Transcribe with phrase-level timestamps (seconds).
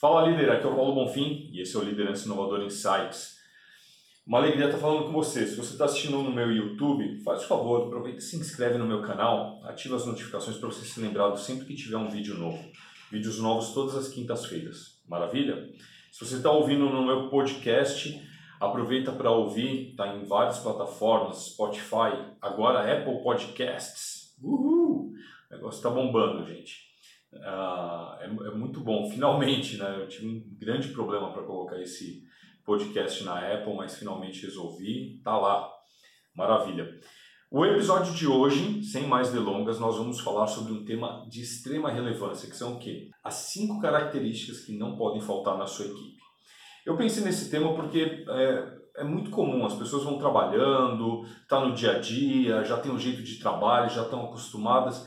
[0.00, 3.36] Fala líder, aqui é o Paulo Bonfim e esse é o Liderança Inovadora Insights.
[4.26, 5.46] Uma alegria estar falando com você.
[5.46, 8.86] Se você está assistindo no meu YouTube, faz o favor, aproveita e se inscreve no
[8.86, 12.58] meu canal, ativa as notificações para você ser lembrado sempre que tiver um vídeo novo.
[13.12, 14.98] Vídeos novos todas as quintas-feiras.
[15.06, 15.68] Maravilha?
[16.10, 18.26] Se você está ouvindo no meu podcast,
[18.58, 24.34] aproveita para ouvir, está em várias plataformas, Spotify, agora Apple Podcasts.
[24.42, 25.12] Uhul!
[25.50, 26.89] O negócio está bombando, gente.
[27.32, 29.98] Uh, é, é, muito bom, finalmente, né?
[30.00, 32.24] Eu tive um grande problema para colocar esse
[32.64, 35.68] podcast na Apple, mas finalmente resolvi, tá lá,
[36.34, 36.88] maravilha.
[37.50, 41.90] O episódio de hoje, sem mais delongas, nós vamos falar sobre um tema de extrema
[41.90, 43.08] relevância, que são o quê?
[43.24, 46.20] As cinco características que não podem faltar na sua equipe.
[46.86, 51.74] Eu pensei nesse tema porque é, é muito comum, as pessoas vão trabalhando, tá no
[51.74, 55.06] dia a dia, já tem um jeito de trabalho, já estão acostumadas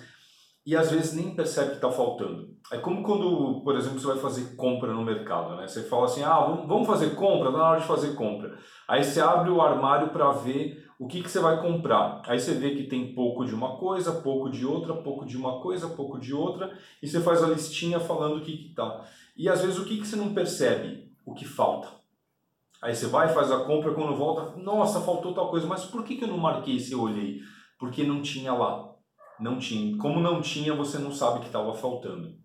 [0.66, 2.54] e às vezes nem percebe que está faltando.
[2.72, 5.68] É como quando, por exemplo, você vai fazer compra no mercado, né?
[5.68, 8.58] Você fala assim, ah, vamos fazer compra, está na hora de fazer compra.
[8.88, 12.22] Aí você abre o armário para ver o que, que você vai comprar.
[12.26, 15.60] Aí você vê que tem pouco de uma coisa, pouco de outra, pouco de uma
[15.60, 19.06] coisa, pouco de outra, e você faz a listinha falando o que que tá.
[19.36, 21.12] E às vezes o que, que você não percebe?
[21.26, 21.90] O que falta.
[22.82, 26.16] Aí você vai, faz a compra, quando volta, nossa, faltou tal coisa, mas por que,
[26.16, 27.40] que eu não marquei se eu olhei?
[27.80, 28.93] Porque não tinha lá.
[29.40, 29.98] Não tinha.
[29.98, 32.36] Como não tinha, você não sabe que estava faltando.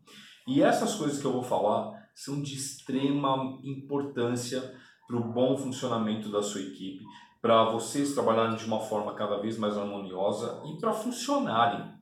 [0.47, 4.75] E essas coisas que eu vou falar são de extrema importância
[5.07, 7.05] para o bom funcionamento da sua equipe,
[7.41, 11.95] para vocês trabalharem de uma forma cada vez mais harmoniosa e para funcionarem,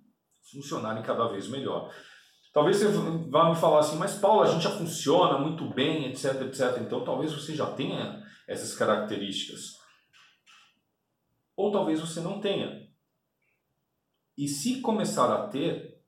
[0.51, 1.93] funcionarem cada vez melhor.
[2.53, 2.89] Talvez você
[3.28, 6.78] vá me falar assim, mas Paulo, a gente já funciona muito bem, etc, etc.
[6.81, 9.77] Então talvez você já tenha essas características.
[11.55, 12.86] Ou talvez você não tenha.
[14.37, 16.01] E se começar a ter,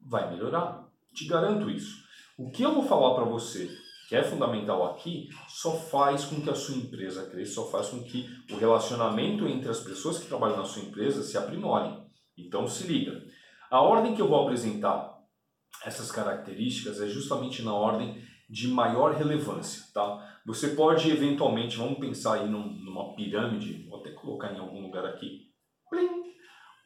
[0.00, 0.88] vai melhorar.
[1.14, 2.04] Te garanto isso.
[2.36, 3.70] O que eu vou falar para você,
[4.08, 8.02] que é fundamental aqui, só faz com que a sua empresa cresça, só faz com
[8.02, 12.04] que o relacionamento entre as pessoas que trabalham na sua empresa se aprimorem.
[12.36, 13.22] Então se liga.
[13.70, 15.16] A ordem que eu vou apresentar
[15.84, 20.40] essas características é justamente na ordem de maior relevância, tá?
[20.46, 25.04] Você pode eventualmente, vamos pensar aí num, numa pirâmide, vou até colocar em algum lugar
[25.04, 25.50] aqui.
[25.90, 26.35] Plim!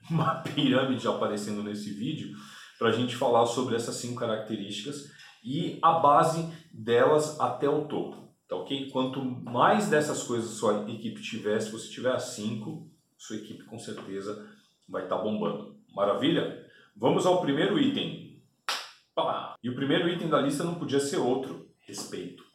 [0.10, 2.36] uma pirâmide aparecendo nesse vídeo
[2.78, 5.10] para a gente falar sobre essas cinco características
[5.44, 8.30] e a base delas até o topo.
[8.48, 8.90] Tá ok?
[8.90, 13.78] Quanto mais dessas coisas sua equipe tiver, se você tiver as cinco, sua equipe com
[13.78, 14.48] certeza
[14.88, 15.76] vai estar tá bombando.
[15.94, 16.66] Maravilha?
[16.96, 18.42] Vamos ao primeiro item.
[19.62, 22.49] E o primeiro item da lista não podia ser outro: respeito.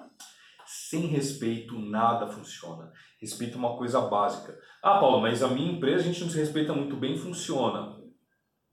[0.90, 2.92] Sem respeito, nada funciona.
[3.20, 4.56] Respeito é uma coisa básica.
[4.84, 7.98] Ah, Paulo, mas a minha empresa a gente não se respeita muito bem, funciona.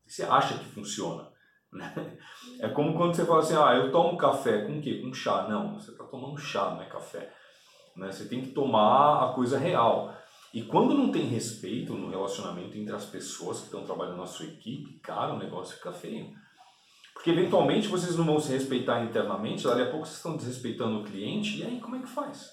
[0.06, 1.30] Você acha que funciona?
[1.72, 2.18] Né?
[2.60, 5.00] É como quando você fala assim, ah, eu tomo café com o quê?
[5.00, 5.48] Com chá.
[5.48, 7.32] Não, você está tomando chá, não é café.
[7.96, 8.12] Né?
[8.12, 10.14] Você tem que tomar a coisa real.
[10.52, 14.44] E quando não tem respeito no relacionamento entre as pessoas que estão trabalhando na sua
[14.44, 16.30] equipe, cara, o negócio fica feio.
[17.14, 21.04] Porque eventualmente vocês não vão se respeitar internamente, dali a pouco vocês estão desrespeitando o
[21.04, 22.50] cliente, e aí como é que faz?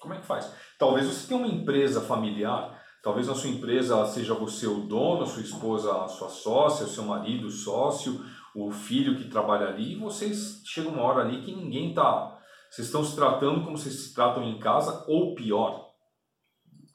[0.00, 0.52] Como é que faz?
[0.78, 5.42] Talvez você tenha uma empresa familiar, talvez na sua empresa seja você o dono, sua
[5.42, 8.24] esposa a sua sócia, o seu marido o sócio,
[8.54, 12.36] o filho que trabalha ali, e vocês chegam uma hora ali que ninguém está.
[12.70, 15.88] Vocês estão se tratando como vocês se tratam em casa, ou pior,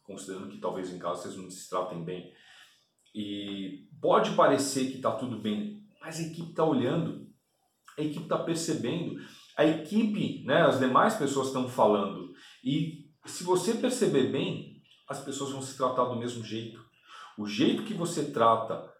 [0.03, 2.31] considerando que talvez em casa vocês não se tratem bem.
[3.15, 7.29] E pode parecer que está tudo bem, mas a equipe está olhando,
[7.97, 9.15] a equipe está percebendo,
[9.57, 12.33] a equipe, né, as demais pessoas estão falando.
[12.63, 16.83] E se você perceber bem, as pessoas vão se tratar do mesmo jeito.
[17.37, 18.91] O jeito que você trata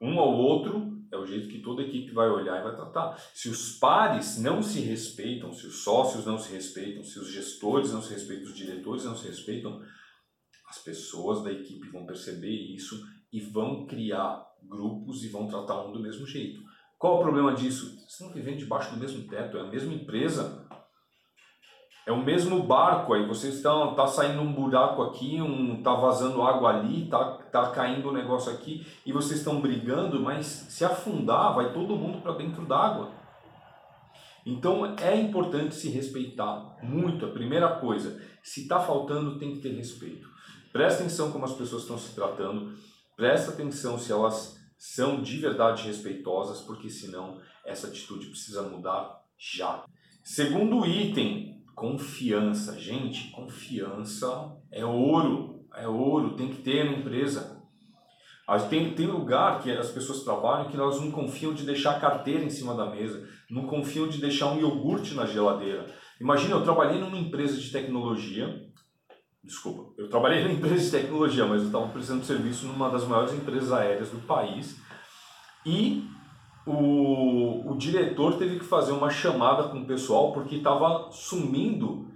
[0.00, 3.16] um ao outro é o jeito que toda equipe vai olhar e vai tratar.
[3.34, 7.92] Se os pares não se respeitam, se os sócios não se respeitam, se os gestores
[7.92, 9.80] não se respeitam, os diretores não se respeitam,
[10.68, 15.92] as pessoas da equipe vão perceber isso e vão criar grupos e vão tratar um
[15.92, 16.60] do mesmo jeito.
[16.98, 17.98] Qual o problema disso?
[18.06, 20.66] Você não vivendo debaixo do mesmo teto, é a mesma empresa.
[22.06, 26.42] É o mesmo barco aí, vocês estão tá saindo um buraco aqui, um tá vazando
[26.42, 31.54] água ali, tá tá caindo um negócio aqui e vocês estão brigando, mas se afundar,
[31.54, 33.12] vai todo mundo para dentro d'água.
[34.44, 37.26] Então é importante se respeitar muito.
[37.26, 40.28] A primeira coisa, se está faltando, tem que ter respeito.
[40.72, 42.74] Presta atenção como as pessoas estão se tratando.
[43.16, 49.84] Presta atenção se elas são de verdade respeitosas, porque senão essa atitude precisa mudar já.
[50.24, 52.80] Segundo item, confiança.
[52.80, 57.60] Gente, confiança é ouro, é ouro, tem que ter na empresa.
[58.70, 62.42] Tem, tem lugar que as pessoas trabalham que elas não confiam de deixar a carteira
[62.42, 65.94] em cima da mesa, não confiam de deixar um iogurte na geladeira.
[66.18, 68.66] Imagina, eu trabalhei numa empresa de tecnologia,
[69.42, 73.32] desculpa, eu trabalhei numa empresa de tecnologia, mas eu estava prestando serviço numa das maiores
[73.32, 74.80] empresas aéreas do país
[75.64, 76.04] e
[76.66, 82.10] o, o diretor teve que fazer uma chamada com o pessoal porque estava sumindo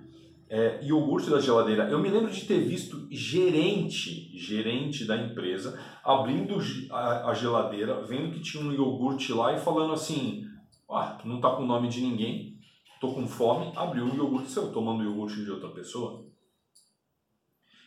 [0.49, 1.89] é, iogurte da geladeira.
[1.89, 6.59] Eu me lembro de ter visto gerente, gerente da empresa, abrindo
[6.91, 10.45] a, a geladeira, vendo que tinha um iogurte lá e falando assim:
[10.91, 12.59] ah, não está com o nome de ninguém,
[12.95, 16.25] estou com fome, abriu o iogurte seu, tomando iogurte de outra pessoa.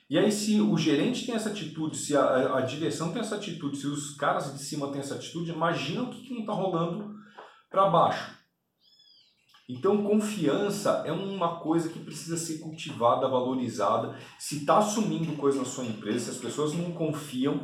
[0.10, 3.78] E aí, se o gerente tem essa atitude, se a, a direção tem essa atitude,
[3.78, 7.14] se os caras de cima têm essa atitude, imagina o que, está rolando
[7.70, 8.38] para baixo.
[9.70, 14.18] Então, confiança é uma coisa que precisa ser cultivada, valorizada.
[14.40, 17.60] Se está assumindo coisa na sua empresa, se as pessoas não confiam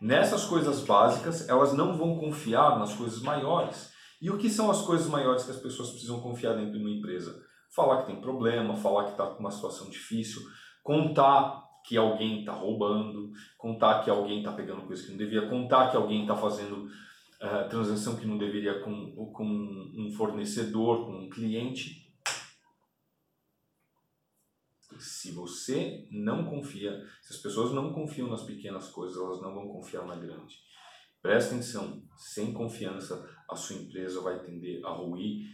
[0.00, 3.90] nessas coisas básicas, elas não vão confiar nas coisas maiores.
[4.20, 6.90] E o que são as coisas maiores que as pessoas precisam confiar dentro de uma
[6.90, 7.34] empresa?
[7.74, 10.40] Falar que tem problema, falar que está com uma situação difícil,
[10.82, 15.90] contar que alguém está roubando, contar que alguém está pegando coisa que não devia, contar
[15.90, 21.28] que alguém está fazendo uh, transação que não deveria com, com um fornecedor, com um
[21.28, 22.02] cliente.
[24.98, 29.68] Se você não confia, se as pessoas não confiam nas pequenas coisas, elas não vão
[29.68, 30.60] confiar na grande.
[31.20, 35.46] Presta atenção, sem confiança a sua empresa vai tender a ruir,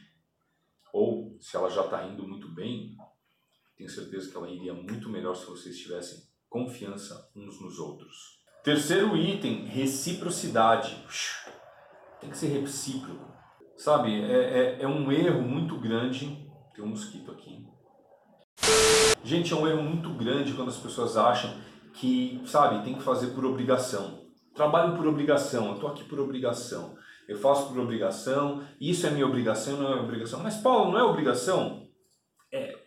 [0.93, 2.97] ou se ela já está indo muito bem,
[3.79, 8.39] tenho certeza que ela iria muito melhor se vocês tivessem confiança uns nos outros.
[8.65, 10.97] Terceiro item, reciprocidade.
[12.21, 13.33] Tem que ser recíproco.
[13.77, 16.51] Sabe, é, é, é um erro muito grande.
[16.75, 17.65] Tem um mosquito aqui.
[19.23, 21.57] Gente, é um erro muito grande quando as pessoas acham
[21.95, 24.27] que, sabe, tem que fazer por obrigação.
[24.55, 26.97] Trabalho por obrigação, eu estou aqui por obrigação.
[27.29, 30.43] Eu faço por obrigação, isso é minha obrigação, não é minha obrigação.
[30.43, 31.88] Mas, Paulo, não é obrigação?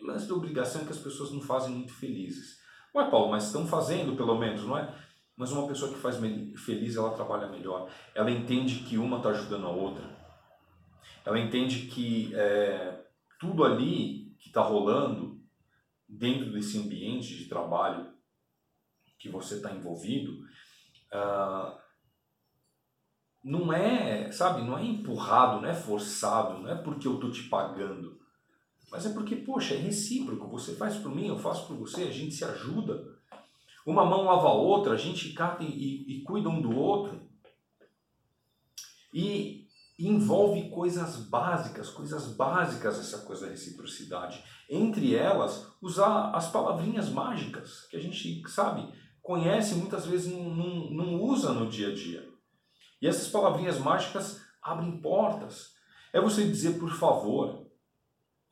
[0.02, 2.60] Lance da obrigação que as pessoas não fazem muito felizes.
[2.94, 4.94] Ué, Paulo, mas estão fazendo pelo menos, não é?
[5.36, 6.16] Mas uma pessoa que faz
[6.56, 7.90] feliz, ela trabalha melhor.
[8.14, 10.04] Ela entende que uma está ajudando a outra.
[11.24, 13.04] Ela entende que é,
[13.38, 15.40] tudo ali que está rolando
[16.08, 18.12] dentro desse ambiente de trabalho
[19.18, 20.32] que você está envolvido,
[21.12, 21.78] uh,
[23.42, 27.44] não é, sabe, não é empurrado, não é forçado, não é porque eu estou te
[27.44, 28.20] pagando,
[28.92, 32.10] mas é porque, poxa, é recíproco, você faz por mim, eu faço por você, a
[32.10, 33.02] gente se ajuda.
[33.86, 37.18] Uma mão lava a outra, a gente cata e, e, cuida um do outro.
[39.14, 39.66] E
[39.98, 44.44] envolve coisas básicas, coisas básicas essa coisa da reciprocidade.
[44.68, 48.92] Entre elas, usar as palavrinhas mágicas, que a gente, sabe,
[49.22, 52.28] conhece muitas vezes não, não, não usa no dia a dia.
[53.00, 55.72] E essas palavrinhas mágicas abrem portas.
[56.12, 57.61] É você dizer por favor,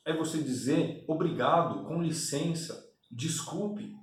[0.04, 3.94] é você dizer obrigado, com licença, desculpe.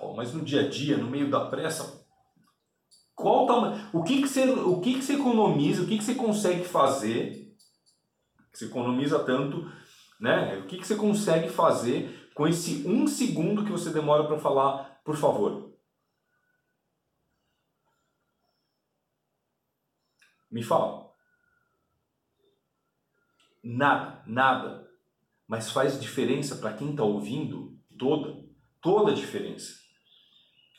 [0.00, 2.04] Oh, mas no dia a dia, no meio da pressa,
[3.14, 6.14] qual tamanho, o que que você, o que que você economiza, o que que você
[6.14, 7.54] consegue fazer?
[8.52, 9.70] Você economiza tanto,
[10.20, 10.58] né?
[10.58, 15.00] O que que você consegue fazer com esse um segundo que você demora para falar,
[15.04, 15.76] por favor?
[20.50, 21.07] Me fala.
[23.70, 24.88] Nada, nada.
[25.46, 28.42] Mas faz diferença para quem está ouvindo toda
[28.80, 29.74] toda a diferença.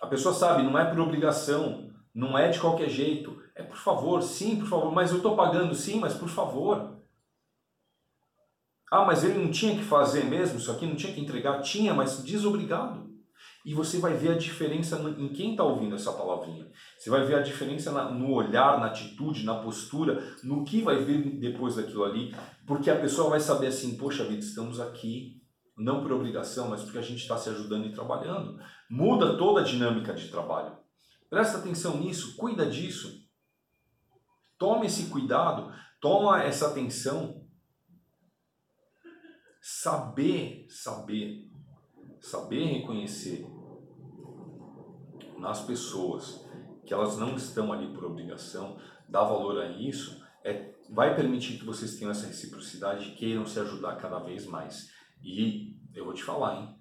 [0.02, 3.40] A pessoa sabe, não é por obrigação, não é de qualquer jeito.
[3.54, 7.00] É por favor, sim, por favor, mas eu estou pagando sim, mas por favor.
[8.92, 11.62] Ah, mas ele não tinha que fazer mesmo isso aqui, não tinha que entregar?
[11.62, 13.09] Tinha, mas desobrigado.
[13.70, 16.68] E você vai ver a diferença em quem está ouvindo essa palavrinha.
[16.98, 21.38] Você vai ver a diferença no olhar, na atitude, na postura, no que vai vir
[21.40, 22.36] depois daquilo ali,
[22.66, 25.40] porque a pessoa vai saber assim: poxa vida, estamos aqui
[25.78, 28.60] não por obrigação, mas porque a gente está se ajudando e trabalhando.
[28.90, 30.76] Muda toda a dinâmica de trabalho.
[31.30, 33.24] Presta atenção nisso, cuida disso.
[34.58, 35.72] Toma esse cuidado,
[36.02, 37.46] toma essa atenção.
[39.62, 41.52] Saber, saber,
[42.20, 43.59] saber reconhecer
[45.40, 46.46] nas pessoas
[46.86, 51.66] que elas não estão ali por obrigação, dar valor a isso, é, vai permitir que
[51.66, 54.92] vocês tenham essa reciprocidade e queiram se ajudar cada vez mais.
[55.24, 56.76] E eu vou te falar, hein?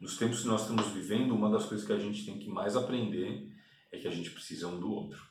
[0.00, 2.76] Nos tempos que nós estamos vivendo, uma das coisas que a gente tem que mais
[2.76, 3.50] aprender
[3.90, 5.22] é que a gente precisa um do outro.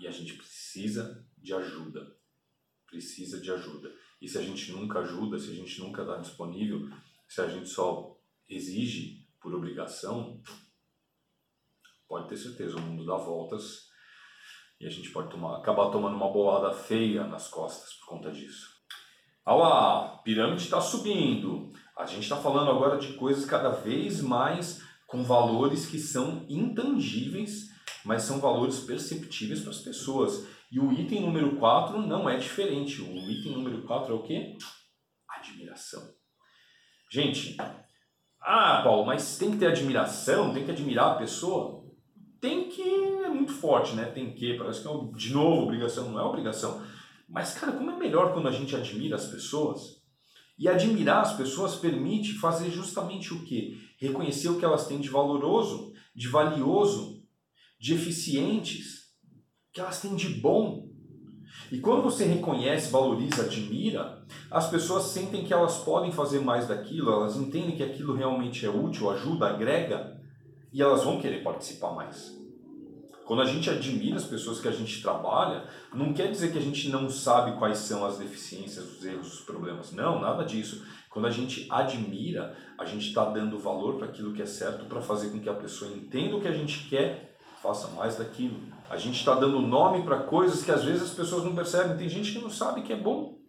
[0.00, 2.16] E a gente precisa de ajuda.
[2.86, 3.92] Precisa de ajuda.
[4.20, 6.90] E se a gente nunca ajuda, se a gente nunca está disponível,
[7.28, 10.42] se a gente só exige por obrigação,
[12.08, 13.86] pode ter certeza, o mundo dá voltas
[14.80, 18.76] e a gente pode tomar, acabar tomando uma bolada feia nas costas por conta disso.
[19.44, 21.72] Olha lá, pirâmide está subindo.
[21.96, 27.68] A gente está falando agora de coisas cada vez mais com valores que são intangíveis,
[28.04, 30.46] mas são valores perceptíveis para as pessoas.
[30.70, 33.00] E o item número 4 não é diferente.
[33.00, 34.56] O item número 4 é o quê?
[35.30, 36.02] Admiração.
[37.10, 37.56] Gente,
[38.40, 41.75] ah, Paulo, mas tem que ter admiração, tem que admirar a pessoa?
[42.46, 44.04] Tem que, é muito forte, né?
[44.04, 46.80] Tem que, parece que é, de novo, obrigação, não é obrigação.
[47.28, 50.00] Mas, cara, como é melhor quando a gente admira as pessoas?
[50.56, 53.76] E admirar as pessoas permite fazer justamente o quê?
[53.98, 57.20] Reconhecer o que elas têm de valoroso, de valioso,
[57.80, 59.06] de eficientes,
[59.72, 60.88] que elas têm de bom.
[61.72, 67.10] E quando você reconhece, valoriza, admira, as pessoas sentem que elas podem fazer mais daquilo,
[67.10, 70.16] elas entendem que aquilo realmente é útil, ajuda, agrega,
[70.72, 72.35] e elas vão querer participar mais.
[73.26, 76.62] Quando a gente admira as pessoas que a gente trabalha, não quer dizer que a
[76.62, 79.90] gente não sabe quais são as deficiências, os erros, os problemas.
[79.90, 80.86] Não, nada disso.
[81.10, 85.02] Quando a gente admira, a gente está dando valor para aquilo que é certo para
[85.02, 88.60] fazer com que a pessoa entenda o que a gente quer, faça mais daquilo.
[88.88, 91.96] A gente está dando nome para coisas que às vezes as pessoas não percebem.
[91.96, 93.40] Tem gente que não sabe que é bom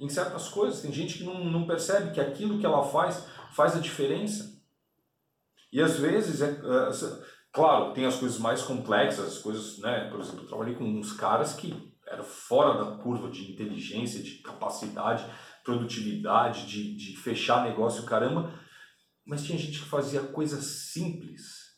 [0.00, 3.76] em certas coisas, tem gente que não, não percebe que aquilo que ela faz faz
[3.76, 4.58] a diferença.
[5.72, 6.92] E às vezes, é, é,
[7.52, 10.08] Claro, tem as coisas mais complexas, as coisas, né?
[10.08, 14.36] Por exemplo, eu trabalhei com uns caras que eram fora da curva de inteligência, de
[14.36, 15.24] capacidade,
[15.64, 18.52] produtividade, de, de fechar negócio, caramba.
[19.24, 21.70] Mas tinha gente que fazia coisas simples.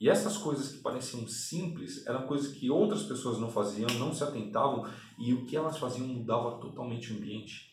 [0.00, 4.24] E essas coisas que pareciam simples eram coisas que outras pessoas não faziam, não se
[4.24, 4.84] atentavam,
[5.18, 7.72] e o que elas faziam mudava totalmente o ambiente.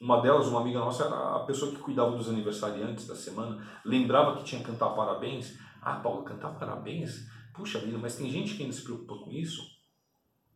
[0.00, 4.36] Uma delas, uma amiga nossa, era a pessoa que cuidava dos aniversariantes da semana, lembrava
[4.36, 7.26] que tinha que cantar parabéns, ah, Paulo, cantar parabéns?
[7.54, 9.62] Puxa vida, mas tem gente que ainda se preocupa com isso?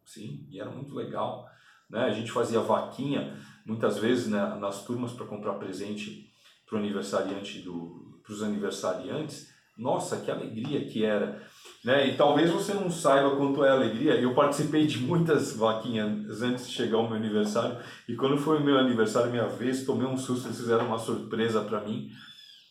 [0.04, 1.46] Sim, e era muito legal.
[1.88, 2.00] Né?
[2.00, 6.28] A gente fazia vaquinha, muitas vezes, né, nas turmas para comprar presente
[6.68, 9.48] para aniversariante do, os aniversariantes.
[9.76, 11.40] Nossa, que alegria que era!
[11.84, 12.08] Né?
[12.08, 14.14] E talvez você não saiba quanto é alegria.
[14.20, 17.78] Eu participei de muitas vaquinhas antes de chegar o meu aniversário.
[18.08, 20.48] E quando foi o meu aniversário, minha vez, tomei um susto.
[20.48, 22.10] Eles fizeram uma surpresa para mim.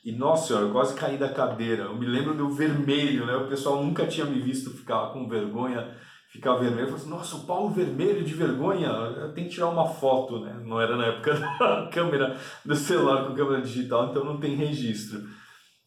[0.07, 1.83] E nossa senhora, eu quase caí da cadeira.
[1.83, 3.35] Eu me lembro do vermelho, né?
[3.35, 5.97] O pessoal nunca tinha me visto ficar com vergonha,
[6.31, 6.83] ficar vermelho.
[6.83, 8.89] Eu falei assim, nossa, o Paulo vermelho de vergonha,
[9.35, 10.61] tem que tirar uma foto, né?
[10.63, 15.19] Não era na época da câmera do celular com câmera digital, então não tem registro.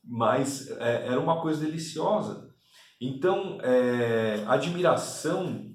[0.04, 2.46] Mas é, era uma coisa deliciosa.
[3.00, 5.72] Então, é, admiração.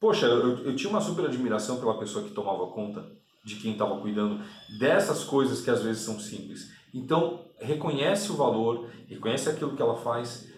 [0.00, 3.04] Poxa, eu, eu tinha uma super admiração pela pessoa que tomava conta
[3.44, 4.40] de quem estava cuidando
[4.78, 6.80] dessas coisas que às vezes são simples.
[6.92, 10.52] Então, reconhece o valor, reconhece aquilo que ela faz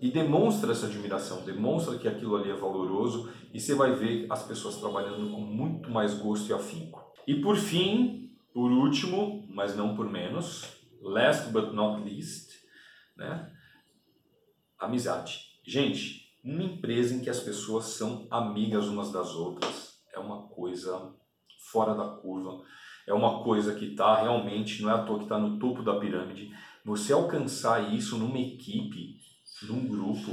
[0.00, 4.42] e demonstra essa admiração, demonstra que aquilo ali é valoroso e você vai ver as
[4.42, 7.04] pessoas trabalhando com muito mais gosto e afinco.
[7.26, 10.64] E por fim, por último, mas não por menos,
[11.00, 12.50] last but not least,
[13.16, 13.50] né?
[14.78, 15.50] Amizade.
[15.62, 21.14] Gente, uma empresa em que as pessoas são amigas umas das outras é uma coisa
[21.70, 22.64] fora da curva
[23.06, 25.98] é uma coisa que está realmente, não é à toa que está no topo da
[25.98, 26.50] pirâmide.
[26.84, 29.16] Você alcançar isso numa equipe,
[29.62, 30.30] num grupo,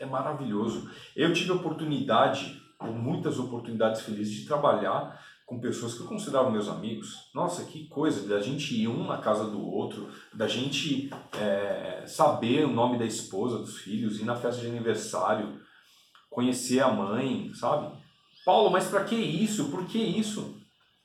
[0.00, 0.90] é maravilhoso.
[1.14, 7.30] Eu tive oportunidade, muitas oportunidades felizes, de trabalhar com pessoas que eu considerava meus amigos.
[7.34, 12.64] Nossa, que coisa, da gente ir um na casa do outro, da gente é, saber
[12.64, 15.60] o nome da esposa, dos filhos, ir na festa de aniversário,
[16.30, 17.94] conhecer a mãe, sabe?
[18.44, 19.70] Paulo, mas para que isso?
[19.70, 20.63] Por que isso?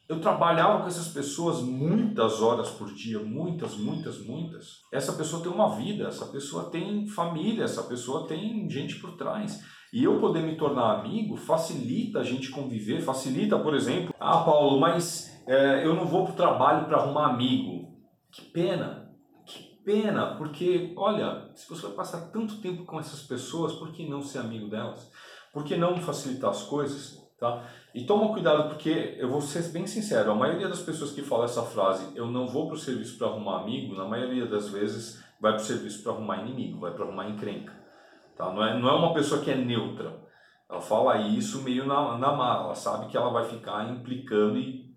[0.09, 4.79] Eu trabalhava com essas pessoas muitas horas por dia, muitas, muitas, muitas.
[4.91, 9.63] Essa pessoa tem uma vida, essa pessoa tem família, essa pessoa tem gente por trás.
[9.93, 14.79] E eu poder me tornar amigo facilita a gente conviver, facilita, por exemplo, ah, Paulo,
[14.79, 17.87] mas é, eu não vou para o trabalho para arrumar amigo.
[18.31, 19.11] Que pena,
[19.45, 24.09] que pena, porque, olha, se você vai passar tanto tempo com essas pessoas, por que
[24.09, 25.07] não ser amigo delas?
[25.53, 27.15] Por que não facilitar as coisas?
[27.39, 27.63] Tá?
[27.93, 31.45] E toma cuidado porque eu vou ser bem sincero, a maioria das pessoas que falam
[31.45, 35.23] essa frase, eu não vou para o serviço para arrumar amigo, na maioria das vezes
[35.39, 37.73] vai para o serviço para arrumar inimigo, vai para arrumar encrenca.
[38.37, 38.53] Tá?
[38.53, 40.13] Não, é, não é uma pessoa que é neutra.
[40.69, 44.95] Ela fala isso meio na, na mala, sabe que ela vai ficar implicando e,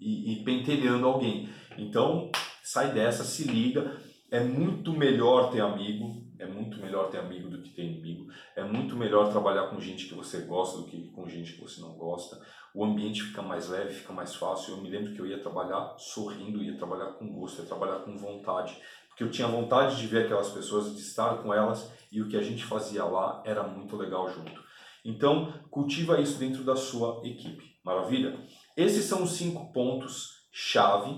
[0.00, 1.48] e, e pentelhando alguém.
[1.78, 2.32] Então,
[2.64, 3.96] sai dessa, se liga.
[4.28, 8.30] É muito melhor ter amigo é muito melhor ter amigo do que ter inimigo.
[8.56, 11.80] É muito melhor trabalhar com gente que você gosta do que com gente que você
[11.80, 12.40] não gosta.
[12.74, 14.74] O ambiente fica mais leve, fica mais fácil.
[14.74, 18.16] Eu me lembro que eu ia trabalhar sorrindo, ia trabalhar com gosto, ia trabalhar com
[18.16, 18.76] vontade.
[19.08, 22.36] Porque eu tinha vontade de ver aquelas pessoas, de estar com elas e o que
[22.36, 24.62] a gente fazia lá era muito legal junto.
[25.04, 27.76] Então, cultiva isso dentro da sua equipe.
[27.84, 28.38] Maravilha?
[28.76, 31.10] Esses são os cinco pontos chave,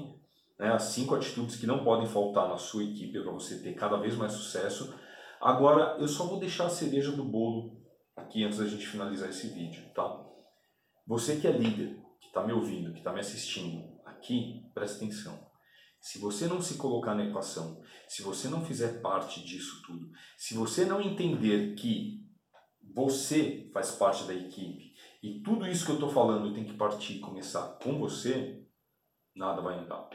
[0.58, 3.96] né, as cinco atitudes que não podem faltar na sua equipe para você ter cada
[3.96, 4.94] vez mais sucesso.
[5.42, 7.82] Agora, eu só vou deixar a cereja do bolo
[8.14, 10.24] aqui antes da gente finalizar esse vídeo, tá?
[11.04, 15.50] Você que é líder, que está me ouvindo, que está me assistindo, aqui, presta atenção.
[16.00, 20.08] Se você não se colocar na equação, se você não fizer parte disso tudo,
[20.38, 22.20] se você não entender que
[22.94, 24.92] você faz parte da equipe
[25.24, 28.64] e tudo isso que eu estou falando tem que partir e começar com você,
[29.34, 30.08] nada vai andar.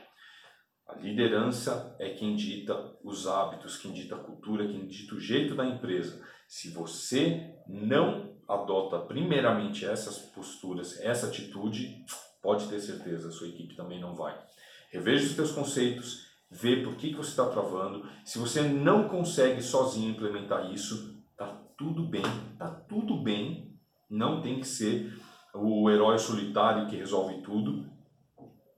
[0.88, 5.53] A liderança é quem dita os hábitos, quem dita a cultura, quem dita o jeito
[5.53, 6.24] da empresa.
[6.48, 12.06] Se você não adota primeiramente essas posturas, essa atitude,
[12.41, 14.41] pode ter certeza, a sua equipe também não vai.
[14.89, 18.10] Reveja os seus conceitos, vê por que, que você está travando.
[18.24, 22.24] Se você não consegue sozinho implementar isso, tá tudo bem,
[22.58, 23.77] tá tudo bem.
[24.10, 25.13] Não tem que ser
[25.53, 27.86] o herói solitário que resolve tudo,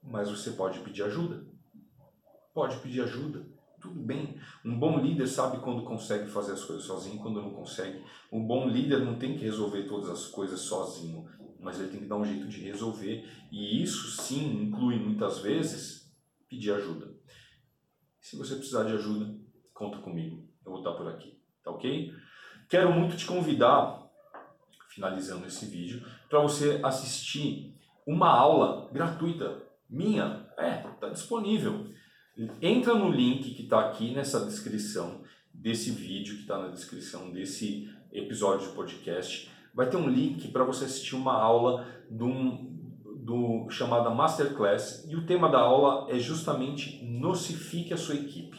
[0.02, 1.48] mas você pode pedir ajuda.
[2.52, 3.46] Pode pedir ajuda.
[3.80, 4.38] Tudo bem.
[4.64, 8.04] Um bom líder sabe quando consegue fazer as coisas sozinho, quando não consegue.
[8.30, 11.26] Um bom líder não tem que resolver todas as coisas sozinho,
[11.58, 13.26] mas ele tem que dar um jeito de resolver.
[13.50, 16.12] E isso sim inclui muitas vezes
[16.48, 17.14] pedir ajuda.
[18.20, 19.34] Se você precisar de ajuda,
[19.72, 20.46] conta comigo.
[20.64, 22.12] Eu vou estar por aqui, tá ok?
[22.68, 24.08] Quero muito te convidar,
[24.90, 27.74] finalizando esse vídeo, para você assistir
[28.06, 30.46] uma aula gratuita minha.
[30.58, 31.90] É, está disponível.
[32.62, 35.22] Entra no link que está aqui nessa descrição
[35.52, 39.50] desse vídeo, que está na descrição desse episódio de podcast.
[39.74, 42.78] Vai ter um link para você assistir uma aula um,
[43.22, 48.58] do chamada Masterclass e o tema da aula é justamente nocifique a sua equipe.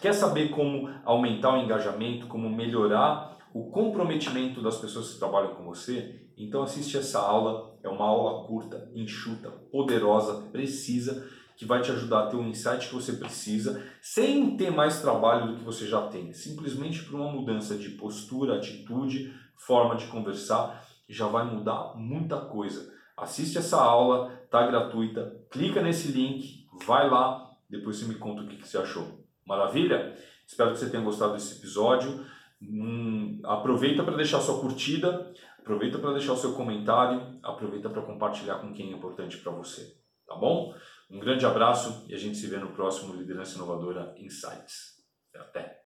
[0.00, 5.64] Quer saber como aumentar o engajamento, como melhorar o comprometimento das pessoas que trabalham com
[5.64, 6.26] você?
[6.36, 11.24] Então assiste essa aula, é uma aula curta, enxuta, poderosa, precisa,
[11.62, 15.52] que vai te ajudar a ter o insight que você precisa, sem ter mais trabalho
[15.52, 20.84] do que você já tem, simplesmente por uma mudança de postura, atitude, forma de conversar,
[21.08, 22.92] já vai mudar muita coisa.
[23.16, 25.40] Assiste essa aula, tá gratuita.
[25.52, 29.24] Clica nesse link, vai lá, depois você me conta o que, que você achou.
[29.46, 30.16] Maravilha?
[30.44, 32.26] Espero que você tenha gostado desse episódio.
[32.60, 38.56] Hum, aproveita para deixar sua curtida, aproveita para deixar o seu comentário, aproveita para compartilhar
[38.56, 39.96] com quem é importante para você.
[40.26, 40.74] Tá bom?
[41.12, 45.04] Um grande abraço e a gente se vê no próximo Liderança Inovadora Insights.
[45.36, 45.81] Até!